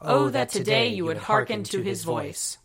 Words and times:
Oh, 0.00 0.26
oh, 0.26 0.28
that 0.30 0.50
today 0.50 0.88
you 0.88 1.04
would 1.04 1.16
hearken 1.16 1.64
to 1.64 1.82
his 1.82 2.04
voice. 2.04 2.58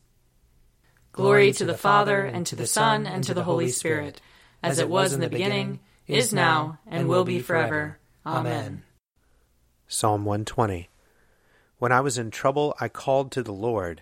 Glory 1.12 1.52
to 1.54 1.66
the 1.66 1.78
Father, 1.78 2.22
and 2.26 2.46
to 2.46 2.56
the 2.56 2.68
Son, 2.68 3.06
and 3.06 3.23
to 3.23 3.34
the 3.34 3.44
Holy 3.44 3.70
Spirit, 3.70 4.22
as 4.62 4.80
it 4.80 4.90
was 4.90 5.14
in 5.14 5.20
the 5.20 5.30
beginning, 5.30 5.80
is 6.08 6.34
now, 6.34 6.80
and 6.88 7.08
will 7.08 7.23
be 7.23 7.40
forever. 7.40 8.00
Amen. 8.26 8.84
Psalm 9.88 10.26
120 10.26 10.90
When 11.78 11.92
I 11.92 12.02
was 12.02 12.18
in 12.18 12.31
trouble, 12.31 12.76
I 12.80 12.88
called 12.88 13.31
to 13.31 13.44
the 13.44 13.53
Lord. 13.53 14.02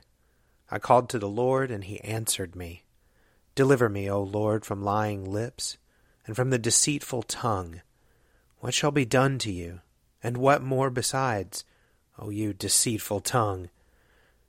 I 0.70 0.80
called 0.80 1.10
to 1.10 1.20
the 1.20 1.30
Lord, 1.30 1.72
and 1.72 1.84
he 1.84 2.02
answered 2.02 2.56
me. 2.56 2.84
Deliver 3.56 3.90
me, 3.90 4.10
O 4.10 4.22
Lord, 4.22 4.66
from 4.66 4.84
lying 4.84 5.26
lips, 5.26 5.78
and 6.26 6.36
from 6.36 6.50
the 6.50 6.60
deceitful 6.60 7.23
tongue. 7.23 7.82
What 8.60 8.73
shall 8.73 8.92
be 8.92 9.06
done 9.06 9.38
to 9.40 9.52
you? 9.52 9.82
And 10.22 10.38
what 10.38 10.62
more 10.62 10.90
besides? 10.90 11.64
O 12.20 12.30
you 12.30 12.54
deceitful 12.54 13.22
tongue! 13.22 13.70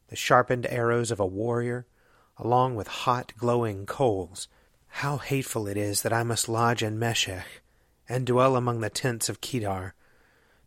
The 0.08 0.16
sharpened 0.16 0.66
arrows 0.70 1.11
of 1.11 1.20
a 1.20 1.27
warrior, 1.27 1.86
along 2.38 2.77
with 2.77 2.88
hot 2.88 3.33
glowing 3.36 3.84
coals. 3.84 4.48
How 4.86 5.19
hateful 5.19 5.66
it 5.66 5.77
is 5.77 6.02
that 6.02 6.12
I 6.12 6.22
must 6.22 6.48
lodge 6.48 6.83
in 6.83 6.98
Meshech, 6.98 7.62
and 8.08 8.27
dwell 8.27 8.56
among 8.56 8.80
the 8.80 8.89
tents 8.89 9.28
of 9.28 9.41
Kedar. 9.41 9.94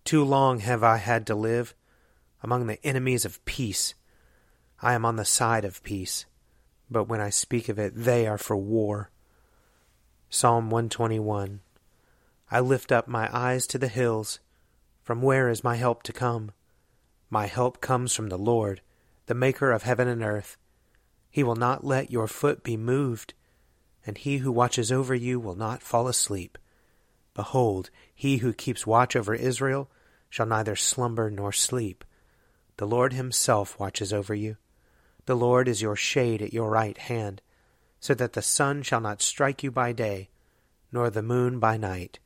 Too 0.03 0.23
long 0.23 0.59
have 0.59 0.83
I 0.83 0.97
had 0.97 1.25
to 1.27 1.35
live 1.35 1.73
among 2.43 2.67
the 2.67 2.83
enemies 2.85 3.25
of 3.25 3.43
peace. 3.45 3.93
I 4.81 4.93
am 4.93 5.05
on 5.05 5.15
the 5.15 5.25
side 5.25 5.65
of 5.65 5.83
peace, 5.83 6.25
but 6.89 7.05
when 7.05 7.21
I 7.21 7.29
speak 7.29 7.69
of 7.69 7.79
it, 7.79 7.93
they 7.95 8.27
are 8.27 8.37
for 8.37 8.57
war. 8.57 9.09
Psalm 10.29 10.69
121 10.69 11.61
I 12.49 12.59
lift 12.59 12.91
up 12.91 13.07
my 13.07 13.29
eyes 13.35 13.65
to 13.67 13.77
the 13.77 13.87
hills. 13.87 14.39
From 15.01 15.21
where 15.21 15.49
is 15.49 15.63
my 15.63 15.77
help 15.77 16.03
to 16.03 16.13
come? 16.13 16.51
My 17.33 17.47
help 17.47 17.79
comes 17.79 18.13
from 18.13 18.27
the 18.27 18.37
Lord, 18.37 18.81
the 19.27 19.33
Maker 19.33 19.71
of 19.71 19.83
heaven 19.83 20.09
and 20.09 20.21
earth. 20.21 20.57
He 21.29 21.43
will 21.43 21.55
not 21.55 21.85
let 21.85 22.11
your 22.11 22.27
foot 22.27 22.61
be 22.61 22.75
moved, 22.75 23.33
and 24.05 24.17
he 24.17 24.39
who 24.39 24.51
watches 24.51 24.91
over 24.91 25.15
you 25.15 25.39
will 25.39 25.55
not 25.55 25.81
fall 25.81 26.09
asleep. 26.09 26.57
Behold, 27.33 27.89
he 28.13 28.37
who 28.37 28.51
keeps 28.51 28.85
watch 28.85 29.15
over 29.15 29.33
Israel 29.33 29.89
shall 30.29 30.45
neither 30.45 30.75
slumber 30.75 31.31
nor 31.31 31.53
sleep. 31.53 32.03
The 32.75 32.85
Lord 32.85 33.13
himself 33.13 33.79
watches 33.79 34.11
over 34.11 34.35
you. 34.35 34.57
The 35.25 35.35
Lord 35.35 35.69
is 35.69 35.81
your 35.81 35.95
shade 35.95 36.41
at 36.41 36.51
your 36.51 36.69
right 36.69 36.97
hand, 36.97 37.41
so 38.01 38.13
that 38.13 38.33
the 38.33 38.41
sun 38.41 38.81
shall 38.81 38.99
not 38.99 39.21
strike 39.21 39.63
you 39.63 39.71
by 39.71 39.93
day, 39.93 40.29
nor 40.91 41.09
the 41.09 41.23
moon 41.23 41.59
by 41.59 41.77
night. 41.77 42.19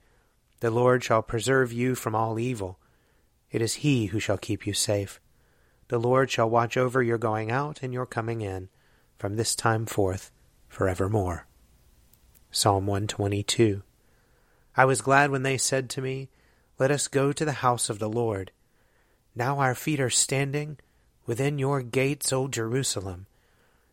The 0.62 0.72
Lord 0.72 1.04
shall 1.04 1.22
preserve 1.22 1.72
you 1.72 1.94
from 1.94 2.16
all 2.16 2.40
evil. 2.40 2.80
It 3.56 3.62
is 3.62 3.76
he 3.76 4.08
who 4.08 4.20
shall 4.20 4.38
keep 4.38 4.68
you 4.68 4.74
safe. 4.74 5.22
The 5.88 5.98
Lord 5.98 6.30
shall 6.30 6.50
watch 6.50 6.76
over 6.76 7.02
your 7.02 7.18
going 7.18 7.52
out 7.52 7.80
and 7.82 7.94
your 7.94 8.06
coming 8.06 8.42
in, 8.42 8.68
from 9.18 9.38
this 9.38 9.56
time 9.56 9.86
forth, 9.86 10.30
forevermore. 10.68 11.48
Psalm 12.52 12.86
122. 12.86 13.82
I 14.76 14.84
was 14.84 15.00
glad 15.00 15.32
when 15.32 15.44
they 15.44 15.58
said 15.58 15.90
to 15.92 16.02
me, 16.02 16.28
Let 16.80 16.92
us 16.92 17.08
go 17.08 17.32
to 17.32 17.46
the 17.46 17.64
house 17.64 17.90
of 17.90 17.98
the 17.98 18.10
Lord. 18.10 18.52
Now 19.34 19.60
our 19.60 19.74
feet 19.74 20.02
are 20.02 20.10
standing 20.10 20.78
within 21.26 21.58
your 21.58 21.82
gates, 21.82 22.34
O 22.34 22.50
Jerusalem. 22.50 23.26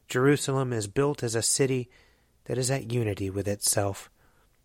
Jerusalem 0.08 0.72
is 0.72 0.88
built 0.88 1.22
as 1.22 1.36
a 1.36 1.40
city 1.40 1.88
that 2.46 2.58
is 2.58 2.68
at 2.68 2.90
unity 2.90 3.30
with 3.30 3.46
itself, 3.46 4.10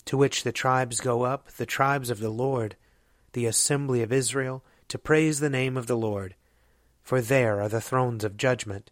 to 0.06 0.18
which 0.18 0.42
the 0.42 0.52
tribes 0.52 1.00
go 1.00 1.22
up, 1.22 1.52
the 1.52 1.68
tribes 1.68 2.10
of 2.10 2.20
the 2.20 2.32
Lord, 2.32 2.76
the 3.34 3.46
assembly 3.46 4.02
of 4.02 4.12
Israel, 4.12 4.64
to 4.88 4.98
praise 4.98 5.40
the 5.40 5.50
name 5.50 5.78
of 5.78 5.88
the 5.88 5.98
Lord. 5.98 6.36
For 7.04 7.22
there 7.22 7.62
are 7.62 7.70
the 7.70 7.82
thrones 7.82 8.24
of 8.24 8.38
judgment, 8.38 8.92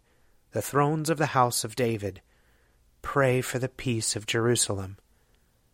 the 0.52 0.62
thrones 0.62 1.10
of 1.10 1.18
the 1.18 1.26
house 1.26 1.64
of 1.64 1.76
David. 1.76 2.20
Pray 3.02 3.40
for 3.40 3.58
the 3.58 3.68
peace 3.68 4.16
of 4.16 4.26
Jerusalem. 4.26 4.96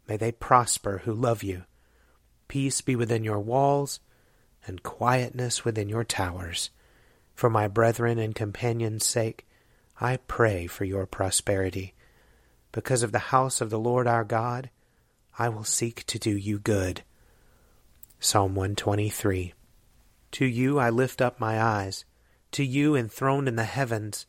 May 0.08 0.16
they 0.16 0.32
prosper 0.32 1.02
who 1.04 1.12
love 1.12 1.42
you. 1.42 1.64
Peace 2.48 2.80
be 2.80 2.96
within 2.96 3.24
your 3.24 3.40
walls, 3.40 4.00
and 4.66 4.82
quietness 4.82 5.64
within 5.64 5.88
your 5.88 6.04
towers. 6.04 6.70
For 7.34 7.48
my 7.48 7.66
brethren 7.66 8.18
and 8.18 8.34
companions' 8.34 9.06
sake, 9.06 9.46
I 10.00 10.18
pray 10.18 10.66
for 10.66 10.84
your 10.84 11.06
prosperity. 11.06 11.94
Because 12.72 13.02
of 13.02 13.12
the 13.12 13.18
house 13.18 13.60
of 13.60 13.70
the 13.70 13.78
Lord 13.78 14.06
our 14.06 14.24
God, 14.24 14.70
I 15.38 15.48
will 15.48 15.64
seek 15.64 16.04
to 16.06 16.18
do 16.18 16.36
you 16.36 16.58
good. 16.58 17.02
Psalm 18.20 18.54
123 18.54 19.54
to 20.32 20.44
you 20.44 20.78
I 20.78 20.90
lift 20.90 21.22
up 21.22 21.38
my 21.38 21.60
eyes, 21.60 22.04
to 22.52 22.64
you 22.64 22.94
enthroned 22.94 23.48
in 23.48 23.56
the 23.56 23.64
heavens. 23.64 24.26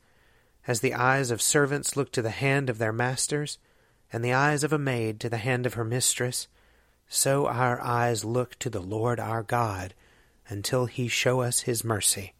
As 0.68 0.80
the 0.80 0.94
eyes 0.94 1.31
of 1.31 1.41
servants 1.41 1.97
look 1.97 2.12
to 2.14 2.22
the 2.22 2.30
hand 2.30 2.69
of 2.69 2.78
their 2.78 2.94
masters, 2.94 3.58
and 4.12 4.24
the 4.24 4.34
eyes 4.34 4.64
of 4.64 4.72
a 4.72 4.78
maid 4.78 5.19
to 5.22 5.30
the 5.30 5.38
hand 5.38 5.66
of 5.66 5.74
her 5.74 5.84
mistress, 5.84 6.47
so 7.09 7.47
our 7.47 7.81
eyes 7.81 8.24
look 8.24 8.58
to 8.59 8.69
the 8.69 8.81
Lord 8.81 9.19
our 9.19 9.44
God, 9.44 9.94
until 10.47 10.86
he 10.86 11.08
show 11.08 11.41
us 11.41 11.62
his 11.62 11.84
mercy. 11.84 12.34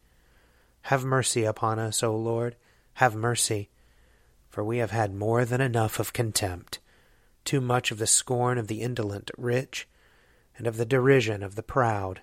Have 0.82 1.04
mercy 1.04 1.44
upon 1.44 1.78
us, 1.78 2.02
O 2.02 2.14
Lord, 2.14 2.56
have 2.94 3.14
mercy, 3.14 3.70
for 4.48 4.62
we 4.62 4.78
have 4.78 4.90
had 4.90 5.14
more 5.14 5.44
than 5.44 5.60
enough 5.60 5.98
of 5.98 6.12
contempt, 6.12 6.78
too 7.44 7.60
much 7.60 7.90
of 7.90 7.98
the 7.98 8.06
scorn 8.06 8.58
of 8.58 8.68
the 8.68 8.82
indolent 8.82 9.30
rich, 9.36 9.88
and 10.56 10.66
of 10.66 10.76
the 10.76 10.86
derision 10.86 11.42
of 11.42 11.56
the 11.56 11.62
proud. 11.62 12.20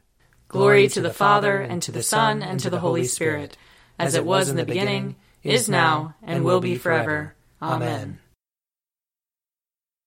Glory 0.51 0.89
to 0.89 0.99
the 0.99 1.13
Father, 1.13 1.61
and 1.61 1.81
to 1.81 1.93
the 1.93 2.03
Son, 2.03 2.43
and 2.43 2.59
to 2.59 2.69
the 2.69 2.81
Holy 2.81 3.05
Spirit, 3.05 3.55
as 3.97 4.15
it 4.15 4.25
was 4.25 4.49
in 4.49 4.57
the 4.57 4.65
beginning, 4.65 5.15
is 5.43 5.69
now, 5.69 6.13
and 6.21 6.43
will 6.43 6.59
be 6.59 6.75
forever. 6.75 7.35
Amen. 7.61 8.19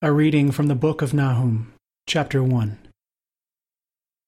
A 0.02 0.12
reading 0.12 0.50
from 0.50 0.66
the 0.66 0.74
book 0.74 1.00
of 1.00 1.14
Nahum, 1.14 1.72
chapter 2.06 2.42
1. 2.42 2.76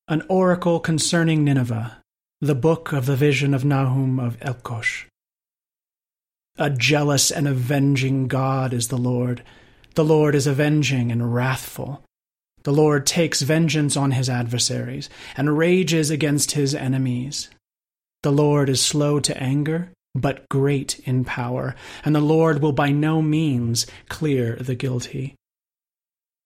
An 0.09 0.23
oracle 0.31 0.81
concerning 0.81 1.45
Nineveh, 1.45 1.99
the 2.41 2.55
book 2.55 2.95
of 2.95 3.05
the 3.05 3.17
vision 3.17 3.53
of 3.53 3.67
Nahum 3.67 4.19
of 4.19 4.41
Elkosh. 4.41 5.05
A 6.57 6.71
jealous 6.71 7.31
and 7.31 7.47
avenging 7.47 8.27
God 8.27 8.73
is 8.73 8.89
the 8.89 8.97
Lord. 8.97 9.43
The 9.97 10.05
Lord 10.05 10.35
is 10.35 10.47
avenging 10.47 11.13
and 11.13 11.35
wrathful. 11.35 12.03
The 12.67 12.73
Lord 12.73 13.07
takes 13.07 13.43
vengeance 13.43 13.97
on 13.97 14.11
his 14.11 14.29
adversaries 14.29 15.09
and 15.37 15.57
rages 15.57 16.11
against 16.11 16.51
his 16.51 16.75
enemies. 16.75 17.49
The 18.25 18.33
Lord 18.33 18.69
is 18.69 18.81
slow 18.81 19.21
to 19.21 19.41
anger, 19.41 19.93
but 20.17 20.49
great 20.49 20.99
in 21.05 21.25
power, 21.25 21.77
and 22.05 22.13
the 22.13 22.21
Lord 22.21 22.61
will 22.61 22.73
by 22.73 22.91
no 22.91 23.23
means 23.23 23.87
clear 24.09 24.57
the 24.57 24.75
guilty. 24.75 25.37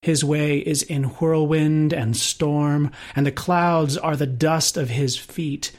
His 0.02 0.22
way 0.22 0.58
is 0.58 0.82
in 0.82 1.04
whirlwind 1.04 1.94
and 1.94 2.14
storm, 2.14 2.90
and 3.16 3.24
the 3.24 3.32
clouds 3.32 3.96
are 3.96 4.14
the 4.14 4.26
dust 4.26 4.76
of 4.76 4.90
his 4.90 5.16
feet. 5.16 5.72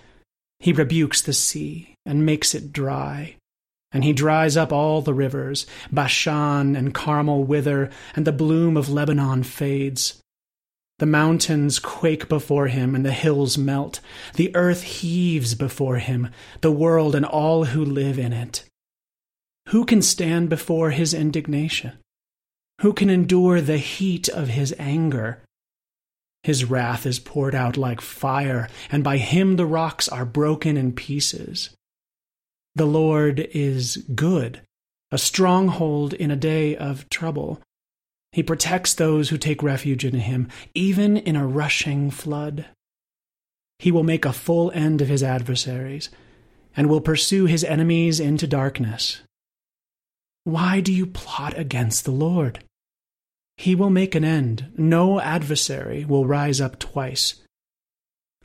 He 0.60 0.74
rebukes 0.74 1.22
the 1.22 1.34
sea 1.34 1.94
and 2.04 2.26
makes 2.26 2.56
it 2.56 2.74
dry. 2.74 3.36
And 3.92 4.04
he 4.04 4.12
dries 4.12 4.58
up 4.58 4.74
all 4.74 5.04
the 5.04 5.14
rivers. 5.14 5.68
Bashan 5.92 6.76
and 6.76 6.96
Carmel 6.96 7.44
wither, 7.44 7.92
and 8.16 8.26
the 8.26 8.32
bloom 8.32 8.76
of 8.76 8.90
Lebanon 8.90 9.44
fades. 9.44 10.18
The 11.02 11.08
mountains 11.08 11.80
quake 11.80 12.30
before 12.30 12.68
him, 12.68 12.94
and 12.94 13.04
the 13.04 13.12
hills 13.12 13.58
melt. 13.58 14.02
The 14.36 14.56
earth 14.56 14.84
heaves 14.84 15.56
before 15.56 15.98
him, 15.98 16.30
the 16.62 16.72
world 16.72 17.16
and 17.16 17.26
all 17.26 17.66
who 17.66 17.84
live 17.84 18.20
in 18.20 18.32
it. 18.34 18.66
Who 19.70 19.84
can 19.84 20.04
stand 20.04 20.48
before 20.48 20.92
his 20.92 21.16
indignation? 21.16 21.94
Who 22.82 22.94
can 22.94 23.10
endure 23.10 23.62
the 23.62 23.80
heat 23.80 24.30
of 24.30 24.50
his 24.50 24.76
anger? 24.78 25.42
His 26.44 26.66
wrath 26.66 27.08
is 27.08 27.18
poured 27.18 27.56
out 27.56 27.78
like 27.78 28.00
fire, 28.00 28.70
and 28.92 29.04
by 29.04 29.18
him 29.18 29.56
the 29.56 29.66
rocks 29.66 30.08
are 30.08 30.24
broken 30.24 30.78
in 30.78 30.94
pieces. 30.94 31.72
The 32.76 32.86
Lord 32.86 33.40
is 33.56 33.98
good, 34.14 34.62
a 35.10 35.18
stronghold 35.18 36.14
in 36.14 36.30
a 36.30 36.36
day 36.36 36.76
of 36.76 37.10
trouble. 37.10 37.60
He 38.32 38.44
protects 38.44 38.94
those 38.94 39.30
who 39.30 39.38
take 39.38 39.62
refuge 39.62 40.06
in 40.06 40.16
him, 40.16 40.48
even 40.74 41.18
in 41.18 41.36
a 41.36 41.48
rushing 41.48 42.10
flood. 42.10 42.66
He 43.80 43.92
will 43.92 44.04
make 44.04 44.26
a 44.26 44.34
full 44.34 44.72
end 44.72 45.02
of 45.02 45.10
his 45.10 45.24
adversaries, 45.24 46.10
and 46.76 46.88
will 46.88 47.02
pursue 47.02 47.46
his 47.46 47.64
enemies 47.64 48.20
into 48.20 48.48
darkness. 48.48 49.22
Why 50.44 50.80
do 50.80 50.94
you 50.94 51.06
plot 51.06 51.58
against 51.58 52.06
the 52.06 52.12
Lord? 52.12 52.64
He 53.58 53.76
will 53.76 53.90
make 53.90 54.16
an 54.16 54.24
end. 54.24 54.72
No 54.78 55.20
adversary 55.20 56.06
will 56.06 56.26
rise 56.26 56.62
up 56.62 56.80
twice. 56.80 57.36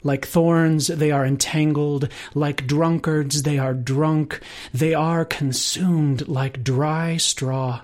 Like 0.03 0.27
thorns, 0.27 0.89
they 0.89 1.11
are 1.11 1.25
entangled. 1.25 2.09
Like 2.35 2.67
drunkards, 2.67 3.45
they 3.45 3.59
are 3.59 3.73
drunk. 3.73 4.41
They 4.75 4.95
are 4.95 5.25
consumed 5.25 6.29
like 6.29 6.63
dry 6.63 7.17
straw. 7.17 7.83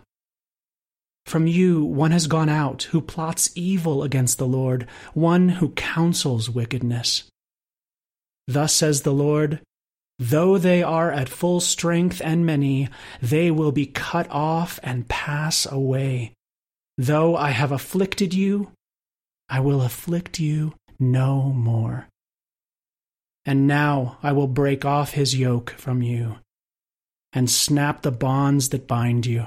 From 1.27 1.47
you, 1.47 1.85
one 1.85 2.11
has 2.11 2.27
gone 2.27 2.49
out 2.49 2.85
who 2.85 3.01
plots 3.01 3.51
evil 3.55 4.03
against 4.03 4.39
the 4.39 4.47
Lord, 4.47 4.87
one 5.15 5.49
who 5.49 5.71
counsels 5.71 6.51
wickedness. 6.51 7.25
Thus 8.47 8.73
says 8.73 9.03
the 9.03 9.13
Lord 9.13 9.61
Though 10.19 10.57
they 10.59 10.83
are 10.83 11.11
at 11.11 11.29
full 11.29 11.61
strength 11.61 12.21
and 12.25 12.47
many, 12.47 12.89
they 13.21 13.51
will 13.51 13.73
be 13.73 13.87
cut 13.87 14.31
off 14.31 14.79
and 14.83 15.09
pass 15.09 15.67
away. 15.67 16.33
Though 16.97 17.35
I 17.37 17.51
have 17.51 17.73
afflicted 17.73 18.33
you, 18.33 18.71
I 19.49 19.61
will 19.61 19.83
afflict 19.83 20.39
you 20.39 20.75
no 21.01 21.43
more. 21.43 22.07
And 23.45 23.67
now 23.67 24.19
I 24.23 24.33
will 24.33 24.47
break 24.47 24.85
off 24.85 25.13
his 25.13 25.35
yoke 25.35 25.71
from 25.71 26.03
you 26.03 26.37
and 27.33 27.51
snap 27.51 28.03
the 28.03 28.13
bonds 28.13 28.69
that 28.69 28.87
bind 28.87 29.27
you. 29.27 29.47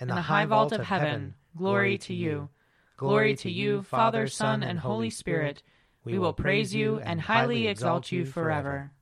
In 0.00 0.08
the 0.08 0.22
high 0.22 0.46
vault 0.46 0.72
of 0.72 0.84
heaven, 0.84 1.34
glory 1.56 1.98
to 1.98 2.14
you. 2.14 2.48
Glory 2.96 3.36
to 3.36 3.50
you, 3.50 3.82
Father, 3.82 4.26
Son, 4.26 4.62
and 4.62 4.78
Holy 4.80 5.10
Spirit. 5.10 5.62
We 6.04 6.18
will 6.18 6.32
praise 6.32 6.74
you 6.74 6.98
and 7.00 7.22
highly 7.22 7.66
exalt 7.66 8.12
you 8.12 8.24
forever. 8.24 8.92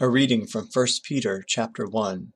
A 0.00 0.08
reading 0.08 0.46
from 0.46 0.68
1 0.72 0.86
Peter 1.04 1.44
chapter 1.46 1.86
1. 1.86 2.32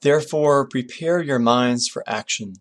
Therefore, 0.00 0.66
prepare 0.66 1.20
your 1.22 1.38
minds 1.38 1.88
for 1.88 2.02
action. 2.06 2.54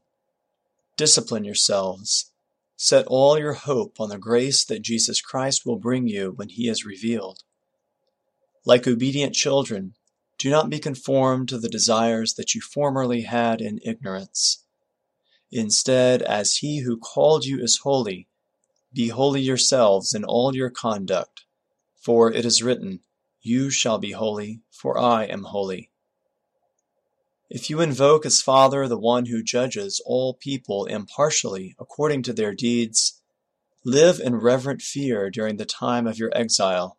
Discipline 0.95 1.43
yourselves. 1.43 2.31
Set 2.75 3.05
all 3.07 3.37
your 3.37 3.53
hope 3.53 3.99
on 3.99 4.09
the 4.09 4.17
grace 4.17 4.63
that 4.65 4.81
Jesus 4.81 5.21
Christ 5.21 5.65
will 5.65 5.77
bring 5.77 6.07
you 6.07 6.33
when 6.35 6.49
he 6.49 6.69
is 6.69 6.85
revealed. 6.85 7.39
Like 8.65 8.87
obedient 8.87 9.33
children, 9.33 9.95
do 10.39 10.49
not 10.49 10.69
be 10.69 10.79
conformed 10.79 11.49
to 11.49 11.59
the 11.59 11.69
desires 11.69 12.33
that 12.35 12.55
you 12.55 12.61
formerly 12.61 13.21
had 13.23 13.61
in 13.61 13.79
ignorance. 13.83 14.63
Instead, 15.51 16.21
as 16.21 16.57
he 16.57 16.79
who 16.79 16.97
called 16.97 17.45
you 17.45 17.61
is 17.61 17.81
holy, 17.83 18.27
be 18.93 19.09
holy 19.09 19.41
yourselves 19.41 20.15
in 20.15 20.23
all 20.23 20.55
your 20.55 20.69
conduct. 20.69 21.43
For 21.97 22.31
it 22.31 22.45
is 22.45 22.63
written, 22.63 23.01
You 23.41 23.69
shall 23.69 23.97
be 23.97 24.13
holy, 24.13 24.61
for 24.71 24.97
I 24.97 25.25
am 25.25 25.43
holy. 25.43 25.91
If 27.49 27.69
you 27.69 27.81
invoke 27.81 28.25
as 28.25 28.41
Father 28.41 28.87
the 28.87 28.97
one 28.97 29.25
who 29.25 29.43
judges 29.43 30.01
all 30.05 30.35
people 30.35 30.85
impartially 30.85 31.75
according 31.79 32.23
to 32.23 32.33
their 32.33 32.53
deeds, 32.53 33.21
live 33.83 34.19
in 34.19 34.35
reverent 34.35 34.81
fear 34.81 35.29
during 35.29 35.57
the 35.57 35.65
time 35.65 36.07
of 36.07 36.17
your 36.17 36.31
exile. 36.33 36.98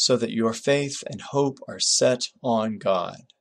so 0.00 0.16
that 0.16 0.30
your 0.30 0.54
faith 0.54 1.04
and 1.10 1.20
hope 1.20 1.58
are 1.68 1.78
set 1.78 2.28
on 2.42 2.78
God. 2.78 3.34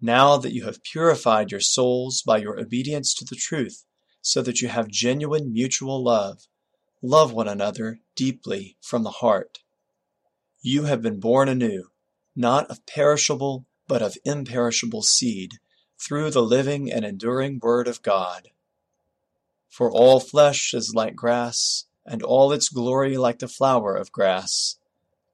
Now 0.00 0.38
that 0.38 0.54
you 0.54 0.64
have 0.64 0.82
purified 0.82 1.50
your 1.50 1.60
souls 1.60 2.22
by 2.22 2.38
your 2.38 2.58
obedience 2.58 3.12
to 3.16 3.26
the 3.26 3.36
truth, 3.36 3.84
so 4.22 4.40
that 4.40 4.62
you 4.62 4.68
have 4.68 4.88
genuine 4.88 5.52
mutual 5.52 6.02
love, 6.02 6.48
love 7.02 7.30
one 7.30 7.46
another 7.46 8.00
deeply 8.16 8.78
from 8.80 9.02
the 9.02 9.18
heart. 9.20 9.58
You 10.62 10.84
have 10.84 11.02
been 11.02 11.20
born 11.20 11.50
anew, 11.50 11.90
not 12.34 12.70
of 12.70 12.86
perishable 12.86 13.66
but 13.86 14.00
of 14.00 14.16
imperishable 14.24 15.02
seed, 15.02 15.58
through 15.98 16.30
the 16.30 16.42
living 16.42 16.90
and 16.90 17.04
enduring 17.04 17.60
Word 17.62 17.86
of 17.86 18.00
God. 18.00 18.48
For 19.68 19.92
all 19.92 20.20
flesh 20.20 20.72
is 20.72 20.94
like 20.94 21.14
grass, 21.14 21.84
and 22.06 22.22
all 22.22 22.52
its 22.52 22.68
glory 22.68 23.16
like 23.16 23.38
the 23.38 23.48
flower 23.48 23.94
of 23.94 24.12
grass. 24.12 24.78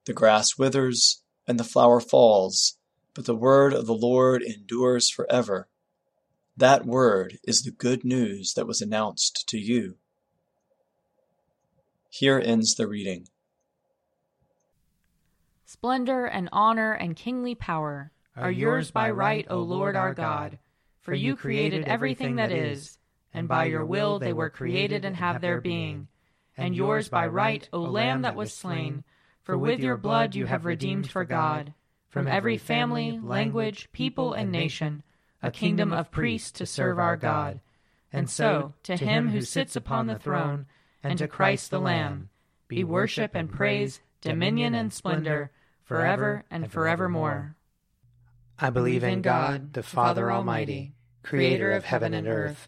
The 0.05 0.13
grass 0.13 0.57
withers, 0.57 1.23
and 1.47 1.59
the 1.59 1.63
flower 1.63 1.99
falls, 1.99 2.77
but 3.13 3.25
the 3.25 3.35
word 3.35 3.73
of 3.73 3.85
the 3.85 3.93
Lord 3.93 4.41
endures 4.41 5.09
forever. 5.09 5.67
That 6.55 6.85
word 6.85 7.39
is 7.43 7.63
the 7.63 7.71
good 7.71 8.03
news 8.03 8.53
that 8.55 8.67
was 8.67 8.81
announced 8.81 9.47
to 9.49 9.57
you. 9.57 9.97
Here 12.09 12.41
ends 12.43 12.75
the 12.75 12.87
reading. 12.87 13.27
Splendor 15.65 16.25
and 16.25 16.49
honor 16.51 16.93
and 16.93 17.15
kingly 17.15 17.55
power 17.55 18.11
are 18.35 18.51
yours 18.51 18.91
by 18.91 19.09
right, 19.11 19.45
O 19.49 19.59
Lord 19.59 19.95
our 19.95 20.13
God. 20.13 20.59
For 21.01 21.13
you 21.13 21.35
created 21.35 21.85
everything 21.85 22.35
that 22.35 22.51
is, 22.51 22.97
and 23.33 23.47
by 23.47 23.65
your 23.65 23.85
will 23.85 24.19
they 24.19 24.33
were 24.33 24.49
created 24.49 25.05
and 25.05 25.15
have 25.15 25.41
their 25.41 25.61
being. 25.61 26.07
And 26.57 26.75
yours 26.75 27.09
by 27.09 27.27
right, 27.27 27.67
O 27.71 27.79
Lamb 27.79 28.21
that 28.23 28.35
was 28.35 28.53
slain, 28.53 29.03
for 29.43 29.57
with 29.57 29.79
your 29.79 29.97
blood 29.97 30.35
you 30.35 30.45
have 30.45 30.65
redeemed 30.65 31.09
for 31.09 31.25
God, 31.25 31.73
from 32.09 32.27
every 32.27 32.57
family, 32.57 33.19
language, 33.21 33.89
people, 33.91 34.33
and 34.33 34.51
nation, 34.51 35.03
a 35.41 35.49
kingdom 35.49 35.91
of 35.91 36.11
priests 36.11 36.51
to 36.51 36.65
serve 36.65 36.99
our 36.99 37.17
God. 37.17 37.59
And 38.13 38.29
so, 38.29 38.73
to 38.83 38.97
him 38.97 39.29
who 39.29 39.41
sits 39.41 39.75
upon 39.75 40.07
the 40.07 40.19
throne, 40.19 40.65
and 41.01 41.17
to 41.17 41.27
Christ 41.27 41.71
the 41.71 41.79
Lamb, 41.79 42.29
be 42.67 42.83
worship 42.83 43.31
and 43.33 43.51
praise, 43.51 44.01
dominion 44.21 44.75
and 44.75 44.93
splendor, 44.93 45.51
forever 45.83 46.45
and 46.51 46.71
forevermore. 46.71 47.55
I 48.59 48.69
believe 48.69 49.03
in 49.03 49.21
God, 49.21 49.73
the 49.73 49.83
Father 49.83 50.31
Almighty, 50.31 50.93
creator 51.23 51.71
of 51.71 51.85
heaven 51.85 52.13
and 52.13 52.27
earth. 52.27 52.67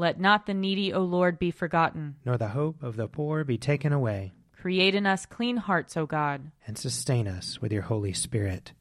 Let 0.00 0.18
not 0.18 0.46
the 0.46 0.54
needy, 0.54 0.94
O 0.94 1.02
Lord, 1.02 1.38
be 1.38 1.50
forgotten. 1.50 2.16
Nor 2.24 2.38
the 2.38 2.48
hope 2.48 2.82
of 2.82 2.96
the 2.96 3.06
poor 3.06 3.44
be 3.44 3.58
taken 3.58 3.92
away. 3.92 4.32
Create 4.56 4.94
in 4.94 5.04
us 5.04 5.26
clean 5.26 5.58
hearts, 5.58 5.94
O 5.94 6.06
God. 6.06 6.52
And 6.66 6.78
sustain 6.78 7.28
us 7.28 7.60
with 7.60 7.70
your 7.70 7.82
Holy 7.82 8.14
Spirit. 8.14 8.72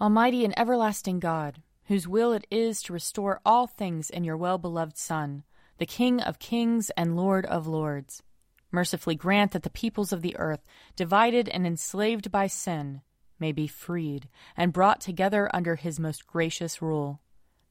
Almighty 0.00 0.44
and 0.44 0.58
everlasting 0.58 1.20
God, 1.20 1.62
whose 1.84 2.08
will 2.08 2.32
it 2.32 2.48
is 2.50 2.82
to 2.82 2.92
restore 2.92 3.40
all 3.46 3.68
things 3.68 4.10
in 4.10 4.24
your 4.24 4.36
well 4.36 4.58
beloved 4.58 4.98
Son, 4.98 5.44
the 5.78 5.86
King 5.86 6.20
of 6.20 6.40
kings 6.40 6.90
and 6.96 7.16
Lord 7.16 7.46
of 7.46 7.68
lords, 7.68 8.24
mercifully 8.72 9.14
grant 9.14 9.52
that 9.52 9.62
the 9.62 9.70
peoples 9.70 10.12
of 10.12 10.20
the 10.20 10.36
earth, 10.36 10.64
divided 10.96 11.48
and 11.48 11.64
enslaved 11.64 12.32
by 12.32 12.48
sin, 12.48 13.02
may 13.38 13.52
be 13.52 13.68
freed 13.68 14.28
and 14.56 14.72
brought 14.72 15.00
together 15.00 15.48
under 15.54 15.76
his 15.76 16.00
most 16.00 16.26
gracious 16.26 16.82
rule, 16.82 17.20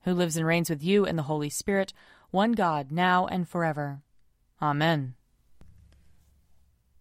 who 0.04 0.14
lives 0.14 0.38
and 0.38 0.46
reigns 0.46 0.70
with 0.70 0.84
you 0.84 1.06
in 1.06 1.16
the 1.16 1.24
Holy 1.24 1.50
Spirit, 1.50 1.94
one 2.32 2.54
God, 2.54 2.92
now 2.92 3.26
and 3.28 3.48
forever. 3.48 4.02
Amen. 4.62 5.16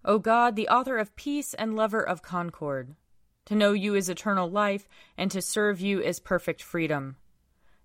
O 0.04 0.18
God, 0.18 0.56
the 0.56 0.68
author 0.68 0.98
of 0.98 1.14
peace 1.14 1.54
and 1.54 1.76
lover 1.76 2.00
of 2.02 2.22
concord, 2.22 2.96
to 3.44 3.54
know 3.54 3.72
you 3.72 3.94
is 3.94 4.08
eternal 4.08 4.50
life, 4.50 4.88
and 5.16 5.30
to 5.30 5.42
serve 5.42 5.80
you 5.80 6.00
is 6.00 6.20
perfect 6.20 6.62
freedom. 6.62 7.16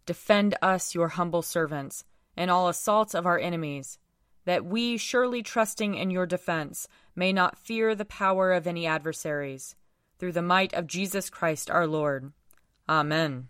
Defend 0.06 0.56
us, 0.62 0.96
your 0.96 1.10
humble 1.10 1.42
servants, 1.42 2.04
in 2.36 2.50
all 2.50 2.70
assaults 2.70 3.14
of 3.14 3.26
our 3.26 3.40
enemies, 3.40 4.00
that 4.46 4.66
we, 4.66 4.98
surely 4.98 5.44
trusting 5.44 5.96
in 5.96 6.10
your 6.10 6.26
defense, 6.26 6.88
may 7.16 7.34
not 7.34 7.58
fear 7.58 7.94
the 7.94 8.06
power 8.06 8.54
of 8.54 8.66
any 8.66 8.86
adversaries. 8.86 9.76
Through 10.20 10.32
the 10.32 10.42
might 10.42 10.74
of 10.74 10.88
Jesus 10.88 11.30
Christ 11.30 11.70
our 11.70 11.86
Lord. 11.86 12.32
Amen. 12.88 13.50